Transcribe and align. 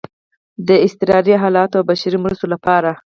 د 0.67 0.69
اضطراري 0.85 1.33
حالاتو 1.43 1.75
او 1.79 1.87
بشري 1.89 2.17
مرستو 2.23 2.45
لپاره 2.53 2.91